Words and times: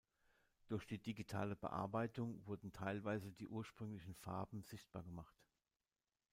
Durch 0.67 0.87
die 0.87 0.97
digitale 0.97 1.55
Bearbeitung 1.55 2.41
wurden 2.47 2.73
teilweise 2.73 3.31
die 3.33 3.47
ursprünglichen 3.47 4.15
Farben 4.15 4.63
sichtbar 4.63 5.03
gemacht. 5.03 5.37